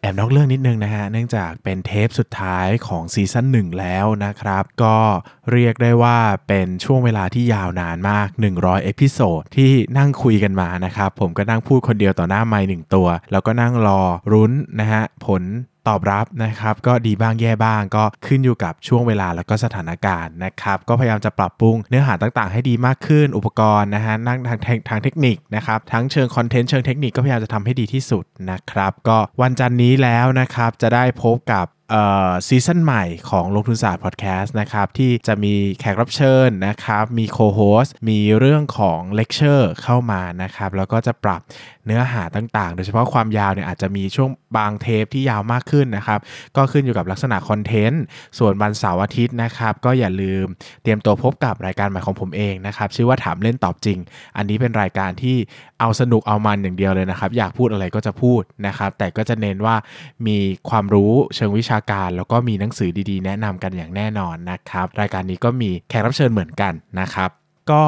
[0.00, 4.96] แอบนอกเรื่องนิดนึงนะฮะ เนื่องจากเป็นเทปสุดท้ายของซีซั่น1 แล้วนะครับ ก็
[5.52, 6.18] เรียกได้ว่า
[6.48, 14.00] เป็นช่วงเวลาที่ยาวนานมาก 100 episode ที่นั่งคุยกันมานะครับ ผมก็นั่งพูดคนเดียวต่อหน้าไมค์หนึ่งตัว แล้วก็นั่งรอ
[14.32, 15.42] ลุ้นนะฮะ ผล
[15.88, 31.66] ตอบรับนะครับก็ดีบ้างแย่บ้างก็ขึ้นอยู่กับช่วงเวลาแล้วก็สถานการณ์นะครับก็พยายามจะปรับปรุงเนื้อหาต่างๆ ให้ดีมากขึ้นอุปกรณ์นะฮะนั่งทางทางเทคนิคนะครับทั้งเชิงคอนเทนต์เชิงเทคนิคก็พยายามจะทำให้ดีที่สุดนะครับก็วันจันทร์นี้แล้วนะครับจะได้พบกับ
[32.46, 41.40] ซีซั่นใหม่ของลงทุนศาสตร์พอดแคสต์นะครับที่จะมีแขกรับเชิญนะครับมี co-host มีเรื่องของเลคเชอร์เข้ามานะครับแล้วก็จะปรับ
[41.86, 46.20] เนื้อหาต่างๆ โดยเฉพาะความยาวเนี่ยอาจจะมีช่วงบางเทปที่ยาวมากขึ้นนะครับ
[46.56, 48.02] ก็ขึ้นอยู่กับลักษณะคอนเทนต์
[48.38, 50.46] ส่วนวันเสาร์อาทิตย์นะครับก็อย่าลืม
[50.82, 53.98] เตรียมตัวพบกับรายการใหม่ของผมเองนะครับชื่อว่าถามเล่นตอบจริง
[54.36, 55.36] อันนี้เป็นรายการที่
[55.80, 59.76] เอาสนุกเอามันอย่างเดียวเลยนะครับอยากพูดอะไรก็จะพูดนะครับแต่ก็จะเน้นว่า
[60.26, 67.30] มีความรู้เชิงวิชาการ แล้วก็มีหนังสือดีๆ แนะนำกันอย่างแน่นอนนะครับ รายการนี้ก็มีแขกรับเชิญเหมือนกันนะครับ
[67.70, 67.82] ก็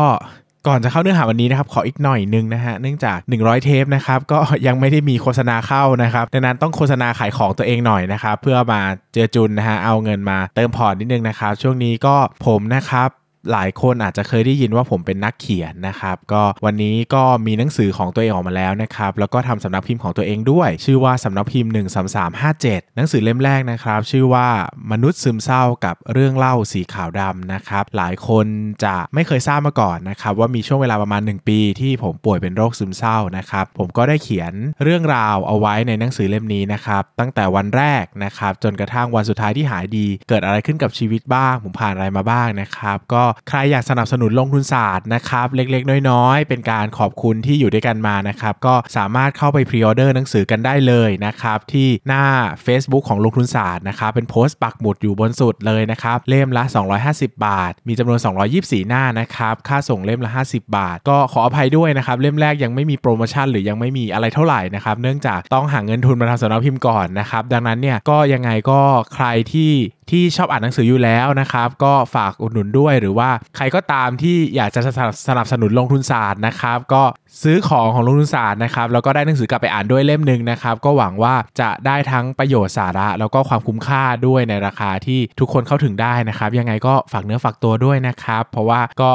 [0.66, 8.80] ก่อนจะเข้าเนื้อหาวันนี้นะครับ ขออีกหน่อยนึงนะฮะเนื่องจาก 100 เทปนะครับก็ยังไม่ได้มีโฆษณาเข้านะครับดังนั้นต้องโฆษณาขายของตัวเองหน่อยนะครับ เพื่อมา
[9.14, 13.08] เจอจุนนะฮะเอาเงินมาเติมพอร์ตนิดนึงนะครับ ช่วงนี้ก็ผมนะครับ
[13.52, 21.70] หลายคนอาจจะเคยได้ยินว่าผมเป็นนักเขียนนะครับ ก็วันนี้ก็มีหนังสือของตัวเองออกมาแล้วนะครับ แล้วก็ทำสำนักพิมพ์ของตัวเองด้วย ชื่อว่าสำนักพิมพ์
[22.34, 24.48] 13357 หนังสือเล่มแรกนะครับ ชื่อว่า
[24.92, 28.46] มนุษย์ซึมเศร้ากับเรื่องเล่าสีขาวดำนะครับ หลายคน
[28.84, 34.52] จะไม่เคยทราบมาก่อนนะครับ ว่ามีช่วงเวลาประมาณ 1 ปีที่ผมป่วยเป็นโรคซึมเศร้านะครับ ผมก็ได้เขียน
[34.84, 52.24] เรื่องราวเอาไว้ในหนังสือเล่มนี้นะครับ ตั้งแต่วันแรกนะครับ จนกระทั่งวันสุดท้ายที่หายดี เกิดอะไรขึ้นกับชีวิตบ้าง ผมผ่านอะไรมาบ้างนะครับ ก็ใครอยากสนับสนุนลงทุนศาสตร์นะครับเล็กๆ น้อยๆ เป็นการขอบคุณที่อยู่ด้วยกันมานะครับก็สามารถเข้าไปพรีออเดอร์หนังสือกันได้เลยนะครับที่หน้า
[52.66, 56.64] Facebook ของลงทุนศาสตร์นะครับเป็นโพสต์ปักหมุดอยู่บนสุดเลยนะครับเล่มละ
[57.04, 58.18] 250 บาท มีจำนวน
[58.54, 68.80] 224 หน้านะครับค่าส่งเล่มละ 50 บาท ก็ขออภัยด้วยนะครับเล่มแรกยังไม่มีโปรโมชั่นหรือยังไม่มีอะไรเท่าไหร่นะครับเนื่องจากต้องหาเงินทุนมาทำสำนักพิมพ์ก่อนนะครับดังนั้นเนี่ยก็ยังไงก็
[69.14, 69.72] ใครที่
[70.10, 74.80] ที่ชอบอ่านหนังสืออยู่แล้วนะครับก็ฝากอุดหนุนด้วยหรือว่าใครก็ตามที่อยากจะ
[75.28, 77.02] สนับสนุนลงทุนศาสตร์นะครับก็
[77.42, 89.10] ซื้อของของลงทุนศาสตร์นะครับแล้วก็ได้หนังสือกลับไปอ่านด้วยเล่มหนึ่งนะครับก็หวังว่าจะได้ทั้งประโยชน์สาระ แล้วก็ความคุ้มค่าด้วยในราคาที่ทุกคนเข้าถึงได้นะครับ ยังไงก็ฝากเนื้อฝากตัวด้วยนะครับ เพราะว่าก็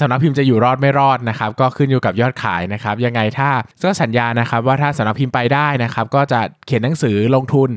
[0.00, 3.50] สำนักพิมพ์จะอยู่รอดไม่รอดนะครับก็ขึ้นอยู่กับยอดขายนะครับยังไงถ้า
[3.82, 7.68] ก็สัญญานะครับว่าถ้าสำนักพิมพ์ไปได้นะครับก็จะเขียนหนังสือลงทุน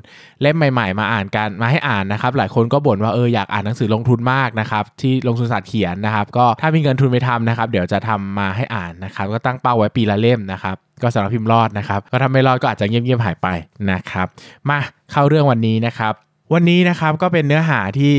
[0.41, 13.47] เล่มใหม่ ๆ มาอ่านกันมาให้อ่านนะครับหลายคนก็บ่นว่าเอออยากอ่านหนังสือลงทุนมากนะครับที่ลงทุนศาสตร์เขียนนะครับก็ถ้ามีเงินทุนไปทำนะครับเดี๋ยวจะทำมาให้อ่านนะครับก็ตั้งเป้าไว้ปีละเล่มนะครับก็สำนักพิมพ์รอดนะครับก็ทำไม่รอดก็อาจจะเงียบๆหายไป
[13.91, 14.27] นะครับ
[14.69, 14.79] มา
[15.11, 16.13] เข้าเรื่องวันนี้นะครับ
[16.53, 18.15] วันนี้นะครับก็เป็นเนื้อหาที่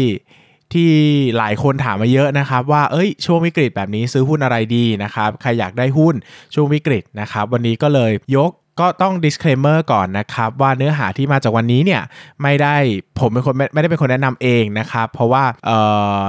[0.74, 0.90] ที่
[1.38, 6.14] หลายคนถามมาเยอะนะครับว่าเอ้ยช่วงวิกฤตแบบนี้ซื้อหุ้นอะไรดีนะครับใครอยากได้หุ้น
[6.54, 8.50] ช่วงวิกฤตนะครับวันนี้ก็เลยยก
[8.80, 12.02] ก็ต้อง disclaimer ก่อนนะครับ ว่าเนื้อหาที่มาจากวันนี้เนี่ย
[12.42, 12.76] ไม่ได้
[13.18, 15.78] ผมเป็นคนไม่ไม่ได้เป็นคนแนะนำเองนะครับ เพราะว่าเอ่
[16.24, 16.26] อ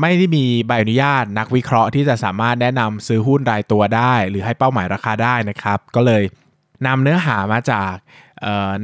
[0.00, 6.22] ไม่ได้มีใบอนุญาตนักวิเคราะห์ที่จะสามารถแนะนำซื้อหุ้นรายตัวได้ หรือให้เป้าหมายราคาได้นะครับ ก็เลย
[6.86, 7.94] นำเนื้อหามาจาก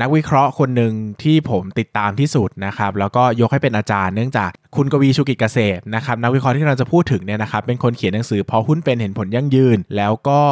[0.01, 0.93] นักวิเคราะห์คนหนึ่ง
[1.23, 10.43] ที่ผมติดตามที่สุดนะครับแล้วก็ยกให้เป็นอาจารย์เนื่องจากคุณกวีชุกิจเกษมนะครับนักวิเคราะห์ที่เราจะพูดถึงเนี่ยนะครับเป็นคนเขียนหนังสือพอหุ้นเป็นเห็นผลยั่งยืน แล้วก็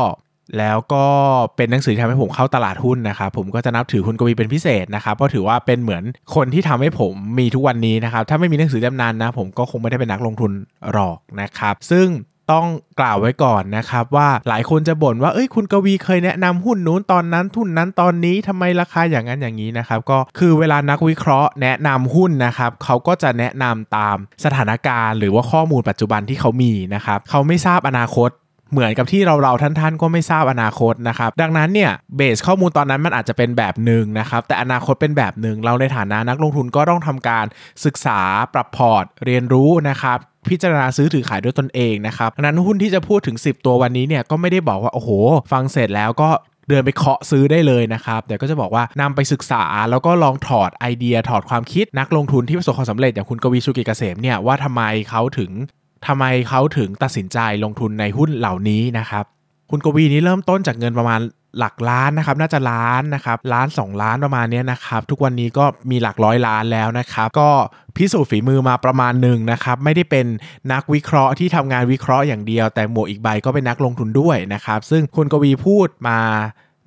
[0.59, 1.07] แล้วก็
[1.57, 6.03] เป็นหนังสือที่ทำให้ผมเข้าตลาดหุ้นนะครับผมก็จะนับถือคุณกวีเป็นพิเศษนะครับเพราะถือว่าเป็นเหมือน
[6.35, 10.53] คนที่ทำให้ผมมีทุกวันนี้นะครับถ้าไม่มีหนังสือเล่มนั้นนะผมก็คงไม่ได้เป็นนักลงทุน
[10.93, 12.07] หรอกนะครับซึ่ง
[12.51, 12.67] ต้อง
[13.01, 28.31] กล่าวไว้ก่อนนะครับว่าหลายคนจะบ่นว่าเอ้ยคุณกวีเคยแนะนำหุ้นนู้นตอนนั้นทุนนั้นตอนนี้ทำไมราคาอย่างนั้นอย่างนี้นะครับก็คือเวลานักวิเคราะห์แนะนำหุ้นนะครับเขาก็จะแนะนำตามสถานการณ์ หรือว่าข้อมูลปัจจุบันที่เขามีนะครับเขาไม่ทราบอนาคต
[28.73, 37.47] เหมือนกับที่เราเราท่านๆก็ไม่ทราบอนาคตนะครับ ดังนั้นเนี่ยเบสข้อมูลตอนนั้นมันอาจจะเป็นแบบหนึ่งนะครับ แต่อนาคตเป็นแบบหนึ่งเราในฐานะนักลงทุนก็ต้องทำการ
[37.85, 38.21] ศึกษา
[38.55, 40.19] ปรับพอร์ต เรียนรู้นะครับ
[40.49, 45.11] พิจารณาซื้อถือขายด้วยตนเองนะครับดังนั้นหุ้นที่จะพูดถึง 10 ตัววันนี้เนี่ยก็ไม่ได้บอกว่าโอ้โห
[45.53, 46.31] ฟังเสร็จแล้วก็
[46.69, 55.51] เดินไปเคาะซื้อได้เลยนะครับเดี๋ยวก็จะบอกว่านำไปศึกษาแล้วก็ลองถอดไอเดียถอดความคิดนักลงทุนที่ประสบความสำเร็จอย่างคุณกวีชูกิจเกษมเนี่ยว่าทำไมเขาถึง
[56.07, 59.25] ทำไมเขาถึงตัดสินใจลงทุนในหุ้นเหล่านี้นะครับ
[59.71, 61.21] คุณกวีนี้เริ่มต้นจากเงินประมาณ
[61.59, 67.51] หลักล้านนะครับน่าจะล้านนะครับล้าน 2 ล้านประมาณนี้นะครับทุกวันนี้ก็มีหลักร้อยล้านแล้วนะครับก็
[67.97, 70.27] พิสูจน์ฝีมือมาประมาณหนึ่งนะครับไม่ได้เป็น
[70.73, 76.19] นักวิเคราะห์ที่ทำงานวิเคราะห์อย่างเดียว แต่หมวกอีกใบก็เป็นนักลงทุนด้วยนะครับซึ่งคุณกวีพูดมา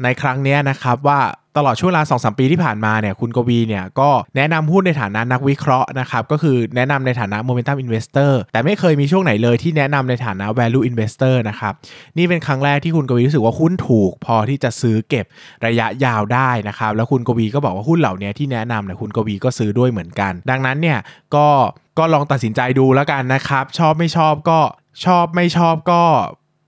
[0.04, 1.20] ในครั้งนี้นะครับว่า
[1.58, 11.74] ตลอดช่วงเวลา2อสปีที่ผ่านมาเนี่ยคุณกวีเนี่ยก็แนะนำหุ้นในฐานะนักวิเคราะห์นะครับก็คือแนะนำในฐานะ Momentum Investor แต่ไม่เคยมีช่วงไหนเลยที่แนะนำในฐานะ Value Investor นะครับ
[12.18, 15.26] นี่เป็นครั้งแรกที่คุณกวีรู้สึกว่าหุ้นถูก พอที่จะซื้อเก็บ
[15.66, 21.00] ระยะยาวได้นะครับแล้วคุณกวีก็บอกว่าหุ้นเหล่านี้ที่แนะนำเนี่ยคุณกวีก็ซื้อด้วยเหมือนกัน ดังนั้นเนี่ย
[21.36, 21.48] ก็
[21.98, 24.60] ก็ลองตัดสินใจดูแล้วกันนะครับชอบไม่ชอบก็
[25.06, 26.04] ชอบไม่ชอบก็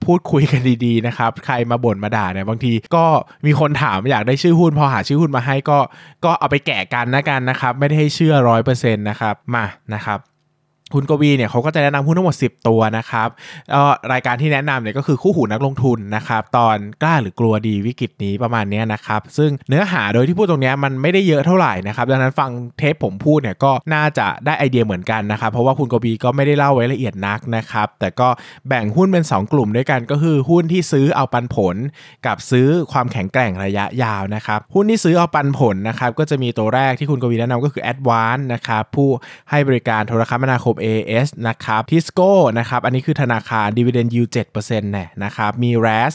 [0.08, 3.04] พูดคุยกันดีๆนะครับ ใครมาบ่นมาด่าเนี่ยบางทีก็
[3.46, 5.78] มีคนถามอยากได้ชื่อหุ้นพอหาชื่อหุ้นมาให้ก็
[6.24, 9.64] ก็เอาไปแกะกันนะกันนะครับ ไม่ได้ให้เชื่อร้อยเปอร์เซ็นต์นะครับมา
[9.94, 10.18] นะครับ
[10.94, 13.28] คุณกวีเนี่ยเขาก็จะแนะนำหุ้นทั้งหมด 10 ตัวนะครับ
[14.12, 28.28] รายการที่แนะนำเนี่ยก็คือคู่หูนักลงทุนนะครับตอนกล้าหรือกลัวดีวิกฤตนี้ประมาณนี้นะครับซึ่งเนื้อหาโดยที่พูดตรงนี้มันไม่ได้เยอะเท่าไหร่นะครับดังนั้นฟังเทปผมพูดเนี่ยก็น่าจะได้ไอเดียเหมือนกันนะครับเพราะว่าคุณกวีก็ไม่ได้เล่าไว้ละเอียดนักนะครับแต่ก็
[28.68, 31.76] แบ่งหุ้นเป็น 2 กลุ่มด้วยกันก็คือหุ้นที่ซื้อเอาปันผล
[32.26, 39.08] กับซื้อความแข็งแกร่งระยะยาวนะครับหุ้นที่ซื้อเอาปันผลนะครับก็จะมีตัวแรกที่คุณกวีแนะนำก็คือ a d v a n c e นะครับผู้
[39.50, 46.12] ให้บริการโทรคมนาคม AS นะครับทิสโก้นะครับ อันนี้คือธนาคาร Dividend Yield 7%เนี่ยนะครับ มี RAS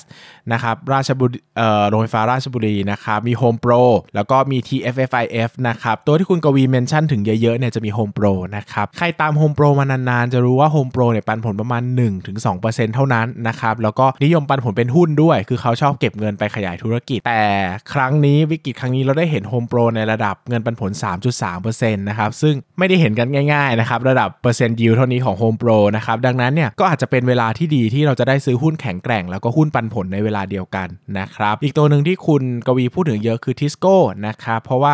[0.52, 3.84] นะครับ ราชบุรีเอ่อโรงไฟฟ้าราชบุรีนะครับ มี Home Pro
[4.16, 11.84] แล้วก็มี TFFIF นะครับ ตัวที่คุณกวีเมนชั่นถึงเยอะๆเนี่ยจะมี Home Pro นะครับ ใครตาม Home Pro มานานๆ จะรู้ว่า Home Pro เนี่ยปันผลประมาณ
[12.38, 17.44] 1-2%เท่านั้นนะครับ แล้วก็นิยมปันผลเป็นหุ้นด้วย คือเขาชอบเก็บเงินไปขยายธุรกิจ แต่
[17.94, 20.92] ครั้งนี้วิกฤตครั้งนี้เราได้เห็น Home Pro ในระดับเงินปันผล
[21.44, 30.88] 3.3%นะครับ ซึ่งไม่ได้เห็นกันง่ายๆนะครับ ระดับเปอร์เซ็นต์ yield เท่านี้ของ Home Pro นะครับ ดังนั้นเนี่ยก็อาจจะเป็นเวลาที่ดีที่เราจะได้ซื้อหุ้นแข็งแกร่ง แล้วก็หุ้นปันผลในเวลาเดียวกัน
[31.20, 33.96] นะครับ อีกตัวหนึ่งที่คุณกวีพูดถึงเยอะคือทิสโก้
[34.28, 34.94] นะครับ เพราะว่า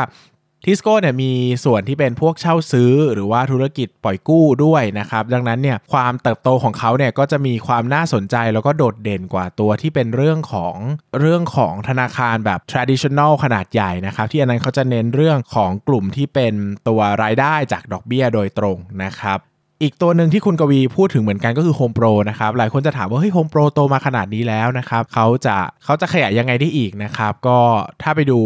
[0.65, 1.31] ทิสโก้เนี่ยมี
[1.65, 10.75] ส่วนที่เป็นพวกเช่าซื้อหรือว่าธุรกิจปล่อยกู้ด้วยนะครับ ดังนั้นเนี่ยความเติบโตของเขาเนี่ยก็จะมีความน่าสนใจแล้วก็โดดเด่นกว่าตัวที่เป็นเรื่องของ
[11.19, 16.53] เรื่องของธนาคารแบบ traditional ขนาดใหญ่นะครับ ที่อันนั้นเขาจะเน้นเรื่องของกลุ่มที่เป็น
[16.87, 19.39] ตัวรายได้จากดอกเบี้ยโดยตรงนะครับ
[19.83, 27.59] อีกตัวหนึ่งที่คุณกวีพูดถึงเหมือนกันก็คือ Home Pro นะครับ หลายคนจะถามว่าเฮ้ย Home Pro โตมาขนาดนี้แล้วนะครับ เขาจะเขาจะขยายยังไงได้อีกนะครับ ก็
[28.01, 28.39] ถ้าไปดู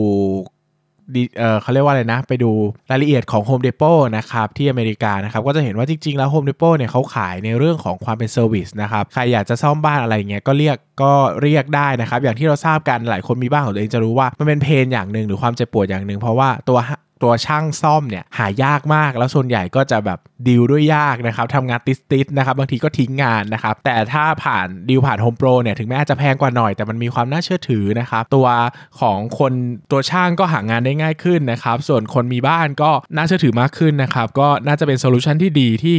[1.38, 2.52] เออเขาเรียกว่าอะไรนะ ไปดู
[2.92, 11.12] รายละเอียดของ Home Depot นะครับ ที่อเมริกานะครับ ก็จะเห็นว่าจริง ๆ แล้ว Home Depot เนี่ยเขาขายในเรื่องของความเป็นเซอร์วิสนะครับ ใครอยากจะซ่อมบ้านอะไรเงี้ยก็เรียกก็
[11.42, 16.78] เรียกได้นะครับ อย่างที่เราทราบกันหลายคนมีบ้านของตัวเองจะรู้ว่า มันเป็นเพนอย่างหนึ่งหรือความเจ็บปวดอย่างหนึ่งเพราะว่าตัว
[17.24, 28.48] ตัวช่างซ่อมเนี่ยหายากมาก แล้วส่วนใหญ่ก็จะแบบดีลด้วยยากนะครับทำงานติดๆนะครับบางทีก็ทิ้งงานนะครับแต่ถ้าผ่านดีลผ่านโฮมโปรเนี่ยถึงแม้อาจจะแพงกว่าหน่อยแต่มันมีความน่าเชื่อถือนะครับตัว
[29.00, 29.54] ของคน
[29.92, 35.98] ตัวช่างก็หางานได้ง่ายขึ้นนะครับส่วนคนมีบ้านก็น่าเชื่อถือมากขึ้นนะครับก็น่าจะเป็น solution ที่ดีที่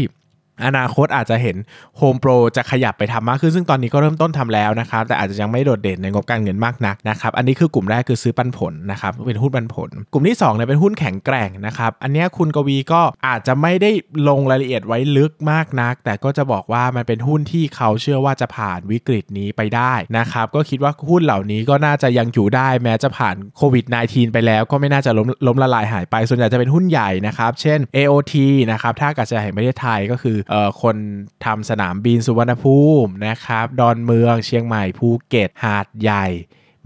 [0.65, 1.57] อนาคตอาจจะเห็น
[2.01, 13.91] Home Pro จะขยับไปทำมากขึ้น ซึ่งตอนนี้ก็เริ่มต้นทำแล้วนะครับ แต่อาจจะยังไม่โดดเด่นในงบการเงินมากนักนะครับ อันนี้คือกลุ่มแรกคือซื้อปันผลนะครับ เป็นหุ้นปันผล กลุ่มที่2เนี่ยเป็นหุ้นแข็งแกร่งนะครับ อันนี้คุณกวีก็อาจจะไม่ได้
[14.29, 28.35] ลงรายละเอียดไว้ลึกมากนัก แต่ก็จะบอกว่ามันเป็นหุ้นที่เขาเชื่อว่าจะผ่านวิกฤตนี้ไปได้นะครับ ก็คิดว่าหุ้นเหล่านี้ก็น่าจะยังอยู่ได้ แม้จะผ่านโควิด -19 ไปแล้ว ก็ไม่น่าจะล้มล้มละลายหายไป ส่วนใหญ่จะเป็นหุ้นใหญ่นะครับ เช่น AOT
[28.73, 30.97] นะครับท่าอากาศยานแห่งประเทศไทยก็คือออคน
[31.45, 36.27] ทำสนามบินสุวรรณภูมินะครับ ดอนเมืองเชียงใหม่ภูเก็ตหาดใหญ่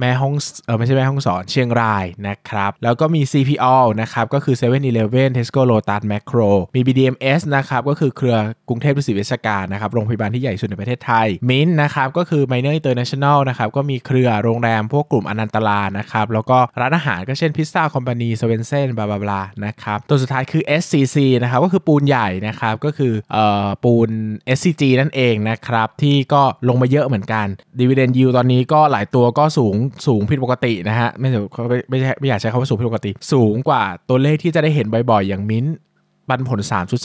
[0.01, 6.81] แม่ห้องเออไม่ใช่แม่ห้องสอนเชียงรายนะครับ แล้วก็มี CPO นะครับ ก็คือ7 e เ e ่ e อ Tesco Lotus Macro มี
[6.87, 8.37] BDMS นะครับ ก็คือเครือ
[8.69, 24.11] กรุงเทพดุสิตเวชการนะครับ โรงพยาบาลที่ใหญ่สุดในประเทศไทย Mint นะครับ ก็คือ Minor International นะครับ ก็มีเครือโรงแรมพวกกลุ่มอนันตลานะครับ แล้วก็ร้านอาหารก็เช่นพิซซ่าคอมพานีเซเว่นเซนบลาบลานะครับ ตัวสุดท้ายคือ SCC นะครับ ก็คือปูนใหญ่นะครับ ก็คือเอ่อปูน
[24.59, 27.47] SCG นั่นเองนะครับ ที่ก็ลงมาเยอะเหมือนกัน
[27.81, 29.77] Dividend Yield ตอนนี้ก็หลายตัวก็สูง
[30.07, 31.29] สูงผิดปกตินะฮะไม่
[31.69, 35.67] ไม่ไม่ใช่ไม่อยากใช้คำว่าสูงผิดปกติ สูงกว่าตัวเลขที่จะได้เห็นบ่อยๆ อย่างมิ้น
[36.29, 36.61] ปันผล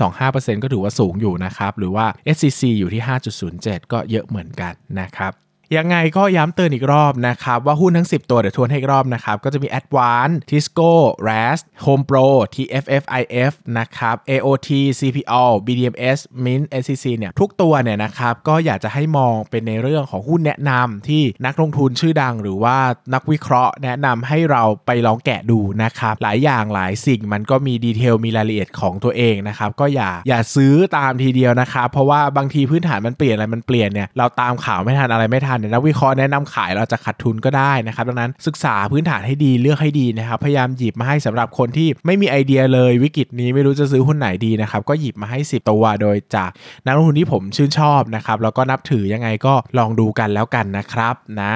[0.10, 3.02] 3.25%ก็ถือว่าสูงอยู่นะครับ หรือว่า SCC อยู่ที่
[3.48, 5.32] 5.07 ก็เยอะเหมือนกันนะครับ
[5.78, 10.92] ยังไงก็ย้ำเตือนอีกรอบนะครับ ว่าหุ้นทั้ง 10 ตัวเดี๋ยวทวนให้อีกรอบนะครับ ก็จะมี Advance Tisco
[11.28, 22.78] RAS Home Pro TFFIF นะครับ AOT CPO BDMs Mint SCC เนี่ยทุกตัวเนี่ยนะครับก็อยากจะให้มองเป็นในเรื่องของหุ้นแนะนำที่นักลงทุนชื่อดังหรือว่า
[23.14, 46.50] นักวิเคราะห์แนะนำให้เราไปลองแกะดูนะครับหลายอย่างหลายสิ่งมันก็มีดีเทลมีรายละเอียดของตัวเองนะครับก็อย่าอย่าซื้อตามทีเดียวนะครับเพราะว่าบางทีพื้นฐานมันเปลี่ยนอะไรมันเปลี่ยนเนี่ยเราตามข่าวไม่ทันอะไรไม่ทันเนี่ยนักวิเคราะห์แนะนำขายเราจะขาดทุนก็ได้นะครับดังนั้นศึกษาพื้นฐานให้ดีเลือกให้ดีนะครับพยายามหยิบมาให้สำหรับคนที่ไม่มีไอเดียเลยวิกฤตนี้ไม่รู้จะซื้อหุ้นไหนดีนะครับก็หยิบมาให้ 10 ตัวโดยจาก
[46.86, 51.54] นักลงทุนที่ผมชื่นชอบนะครับแล้วก็นับถือยังไงก็ลองดูกันแล้วกันนะครับนะ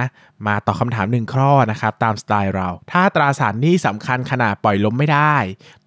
[0.47, 5.35] มาตอบคำถามหนึ่งข้อนะครับตามสไตล์เรา ถ้าตราสารหนี้สำคัญขนาดปล่อยล้มไม่ได้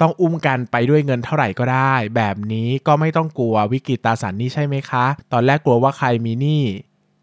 [0.00, 6.62] ต้องอุ้มกันไปด้วยเงินเท่าไหร่ก็ได้ แบบนี้ก็ไม่ต้องกลัววิกฤตตราสารหนี้ใช่ไหมคะ ตอนแรกกลัวว่าใครมีหนี้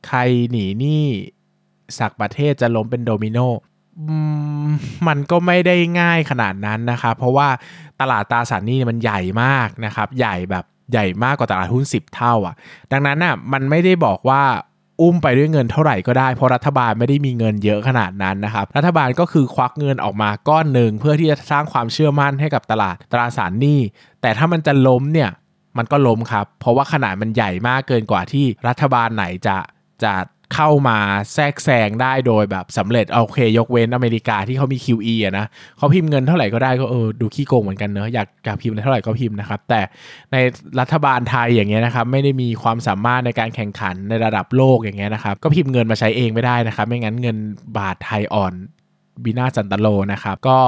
[0.07, 0.19] ใคร
[0.51, 1.05] หนีหนี้
[1.99, 3.39] สักประเทศจะล้มเป็นโดมิโน
[4.69, 4.71] ม
[5.07, 7.49] มันก็ไม่ได้ง่ายขนาดนั้นนะครับ เพราะว่า
[8.01, 12.55] ตลาดตราสารหนี้มันใหญ่มากนะครับ ใหญ่แบบใหญ่มากกว่าตลาดหุ้น 10 เท่าอะ
[12.91, 14.43] ดังนั้นน่ะมันไม่ได้บอกว่า
[15.01, 23.79] อุ้มไปด้วยเงินเท่าไหร่ก็ได้ เพราะรัฐบาลไม่ได้มีเงินเยอะขนาดนั้นนะครับ รัฐบาลก็คือควักเงินออกมาก้อนหนึ่งเพื่อที่จะสร้างความเชื่อมั่นให้กับตลาดตราสารหนี้
[24.21, 25.29] แต่ถ้ามันจะล้มเนี่ย
[25.77, 29.57] มันก็ล้มครับ เพราะว่าขนาดมันใหญ่มากเกินกว่าที่รัฐบาลไหนจะ
[30.05, 30.13] จะ
[30.55, 30.97] เข้ามา
[31.33, 35.45] แทรกแซงได้โดยแบบสำเร็จโอเค ยกเว้นอเมริกาที่เขามี QE อะนะ
[35.77, 39.81] เขาพิมพ์เงินเท่าไหร่ก็ได้ก็เออดูขี้โกงเหมือนกันเนอะอยากอยากพิมพ์เท่าไหร่ก็พิมพ์นะครับ แต่
[40.31, 40.37] ใน
[40.79, 47.37] รัฐบาลไทยอย่างเงี้ยนะครับ ไม่ได้มีความสามารถในการแข่งขันในระดับโลกอย่างเงี้ยนะครับ ก็พิมพ์เงินมาใช้เองไม่ได้นะครับ ไม่งั้นเงิน
[47.77, 48.53] บาทไทยอ่อน
[49.23, 50.59] บินาจันตโลนะครับ ก็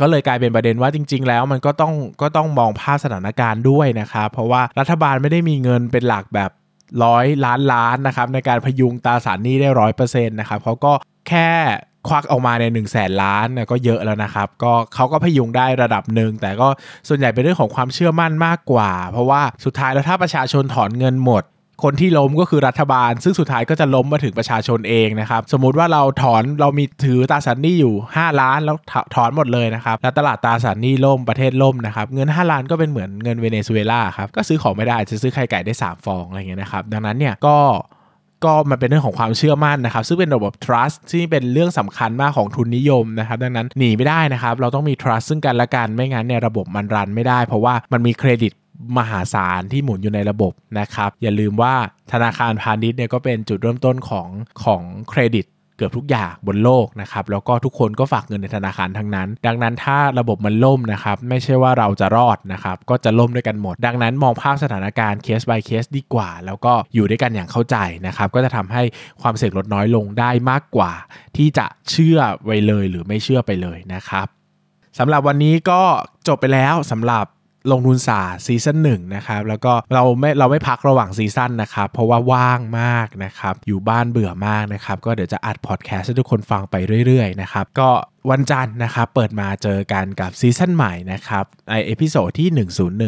[0.00, 6.50] ก็เลยกลายเป็นประเด็นว่าจริง ๆ แล้วมันก็ต้องก็ต้องมองภาพสถานการณ์ด้วยนะครับ เพราะว่ารัฐบาลไม่ได้มีเงินเป็นหลักแบบ
[7.04, 10.92] ร้อยล้านล้านนะครับในการพยุงตราสารหนี้ได้ร้อยเปอร์เซ็นต์นะครับเขาก็
[11.28, 11.50] แค่
[12.08, 16.68] ควักออกมาใน1นึ่งแสนล้านก็เยอะแล้วนะครับ ก็เขาก็พยุงได้ระดับหนึ่งแต่ก็
[17.08, 21.42] ส่วนใหญ่เป็นเรื่องของความเชื่อมั่นมากกว่า เพราะว่าสุดท้ายแล้วถ้าประชาชนถอนเงินหมด
[21.82, 37.56] คนที่ล้มก็คือรัฐบาล ซึ่งสุดท้ายก็จะล้มมาถึงประชาชนเองนะครับสมมุติว่าเราถอนเรามีถือตราสารหนี้อยู่ 5 ล้านแล้วถถอนหมดเลยนะครับแล้วตลาดตราสารหนี้ล่มประเทศล่มนะครับเงิน 5 ล้านก็เป็นเหมือนเงินเวเนซุเอลาครับก็ซื้อของไม่ได้จะซื้อไข่ไก่ได้ 3 ฟองอะไรเงี้ยนะครับดังนั้นเนี่ยก็
[38.44, 48.52] ก็มันเป็นเรื่องของความเชื่อมั่นนะครับ ซึ่งเป็นระบบ trust ที่เป็นเรื่องสำคัญมากของทุนนิยมนะครับ ดังนั้นหนีไม่ได้นะครับ เราต้องมี trust ซึ่งกันและกัน ไม่งั้นเนี่ยระบบมันรันไม่ได้ เพราะว่ามันมีเครดิต
[48.98, 51.74] มหาศาลที่หมุนอยู่ในระบบนะครับ อย่าลืมว่า
[52.12, 54.28] ธนาคารพาณิชย์เนี่ยก็เป็นจุดเริ่มต้นของ
[54.64, 55.46] ของเครดิต
[55.76, 68.82] เกือบทุกอย่างบนโลกนะครับแล้วก็ทุกคนก็ฝากเงินในธนาคารทั้งนั้น ดังนั้นถ้าระบบมันล่มนะครับไม่ใช่ว่าเราจะรอดนะครับก็จะล่มด้วยกันหมด ดังนั้นมองภาพสถานการณ์เคส by เคสดีกว่า แล้วก็อยู่ด้วยกันอย่างเข้าใจนะครับก็จะทำให้
[69.22, 70.92] ความเสี่ยงลดน้อยลงได้มากกว่า
[71.36, 74.26] ที่จะเชื่อไว้เลยหรือไม่เชื่อไปเลยนะครับ
[74.98, 75.82] สำหรับวันนี้ก็
[76.28, 77.26] จบไปแล้วสำหรับ
[77.70, 86.74] ลงทุนศาสตร์ซีซั่นหนึ่งนะครับแล้วก็เราไม่เราไม่พักระหว่างซีซั่นนะครับเพราะว่าว่างมากนะครับอยู่บ้านเบื่อมากนะครับก็เดี๋ยวจะอัดพอดแคสต์ให้ทุกคนฟังไป
[87.06, 87.88] เรื่อยๆนะครับก็
[88.30, 92.48] วันจันทร์นะครับ เปิดมาเจอกันกับซีซั่นใหม่นะครับใน episode ที่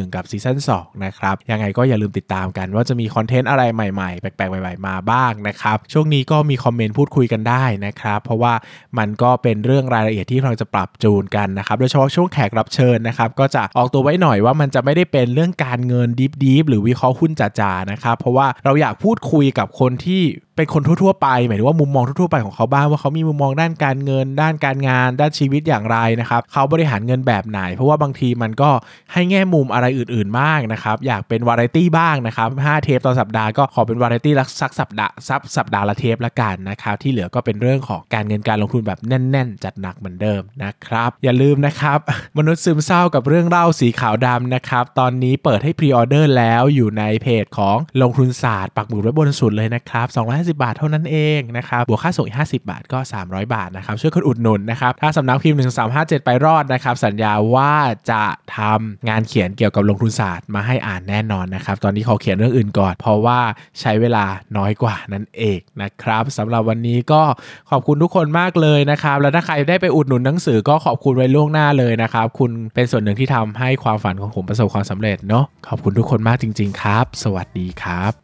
[0.06, 8.54] 101 กับซีซั่น2นะครับ ยังไงก็อย่าลืมติดตามกันว่าจะมีคอนเทนต์อะไรใหม่ๆ แปลกๆ ใหม่ๆ มาบ้างนะครับ ช่วงนี้ก็มีคอมเมนต์พูดคุยกันได้นะครับ เพราะว่า
[8.98, 16.08] มันก็เป็นเรื่องรายละเอียดที่เราจะปรับจูนกันนะครับ โดยเฉพาะช่วงแขกรับเชิญนะครับ ก็จะออกตัวไว้หน่อยว่ามันจะไม่ได้เป็นเรื่องการเงิน
[16.42, 20.22] ดีฟๆหรือวิเคราะห์หุ้นจ๋าๆนะครับ เพราะว่าเราอยากพูดคุยกับคนที่
[20.56, 28.70] เป็นคนทั่วๆไปหมายถึงว่ามุมมองทั่วๆไปของเขาบ้างว่าเขามีมุมมองด้านการเงิน ด้านการงาน ด้านชีวิตอย่างไรนะครับเขาบริหารเงินแบบไหน เพราะว่าบางทีมันก็
[29.12, 41.98] ให้แง่มุมอะไรอื่นๆบ้างนะครับอยากเป็นวาไรตี้บ้างนะครับ5เทปต่อสัปดาห์ก็ขอเป็นวาไรตี้สักสัปดาห์สักสัปดาห์ละเทปละกันนะครับที่เหลือก็เป็นเรื่องของการเงินการลงทุนแบบแน่น ๆ จัดหนักเหมือนเดิมนะครับอย่าลืมนะครับ
[42.38, 50.06] มนุษย์ซึมเศร้ากับเรื่องเล่าสีขาวดำนะครับตอนนี้เปิดให้ pre-order แล้วอยู่ในเพจของลงทุนศาสตร์ปักหมุดไว้บนสุดเลยนะครับ
[50.44, 55.58] 250 บาทเท่านั้นเองนะครับบวกค่าส่งอีก50 บาทก็ 300 บาทนะครับช่วยคนอุดหนุนนะครับถ้าสำนักพิมพ์
[55.92, 57.74] 1357 ไปรอดนะครับสัญญาว่า
[58.10, 58.24] จะ
[58.56, 63.40] ทำงานเขียนเกี่ยวกับลงทุนศาสตร์มาให้อ่านแน่นอนนะครับตอนนี้ขอเขียนเรื่องอื่นก่อน เพราะว่า
[63.80, 64.24] ใช้เวลา
[64.56, 67.22] น้อยกว่านั่นเองนะครับสำหรับวันนี้ก็
[67.70, 78.23] ขอบคุณทุกคนมากเลยนะครับแล้วถ้าใครได้ไปอุดหนุนหนังสือก็ขอบคุณไว้ล่วงหน้าเลยนะครับคุณเป็นส่วนหนึ่งที่ทำให้ความฝันของผมประสบความสำเร็จเนาะขอบคุณทุกคนมากจริง ๆ ครับ สวัสดีครับ